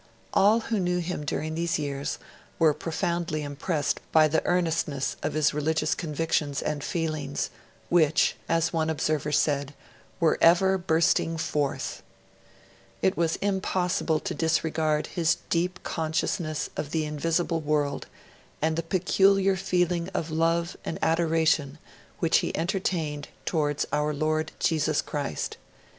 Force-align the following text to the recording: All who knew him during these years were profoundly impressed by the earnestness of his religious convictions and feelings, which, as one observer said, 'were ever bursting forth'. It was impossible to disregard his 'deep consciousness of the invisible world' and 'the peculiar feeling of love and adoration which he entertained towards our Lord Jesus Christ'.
All 0.33 0.61
who 0.61 0.79
knew 0.79 0.97
him 0.97 1.23
during 1.25 1.53
these 1.53 1.77
years 1.77 2.17
were 2.57 2.73
profoundly 2.73 3.43
impressed 3.43 3.99
by 4.11 4.27
the 4.27 4.43
earnestness 4.47 5.15
of 5.21 5.33
his 5.33 5.53
religious 5.53 5.93
convictions 5.93 6.59
and 6.59 6.83
feelings, 6.83 7.51
which, 7.87 8.35
as 8.49 8.73
one 8.73 8.89
observer 8.89 9.31
said, 9.31 9.75
'were 10.19 10.39
ever 10.41 10.79
bursting 10.79 11.37
forth'. 11.37 12.01
It 13.03 13.15
was 13.15 13.35
impossible 13.43 14.19
to 14.21 14.33
disregard 14.33 15.05
his 15.05 15.37
'deep 15.51 15.83
consciousness 15.83 16.71
of 16.75 16.89
the 16.89 17.05
invisible 17.05 17.61
world' 17.61 18.07
and 18.59 18.77
'the 18.77 18.81
peculiar 18.89 19.55
feeling 19.55 20.09
of 20.15 20.31
love 20.31 20.75
and 20.83 20.97
adoration 21.03 21.77
which 22.17 22.39
he 22.39 22.57
entertained 22.57 23.27
towards 23.45 23.85
our 23.93 24.15
Lord 24.15 24.51
Jesus 24.59 24.99
Christ'. 24.99 25.57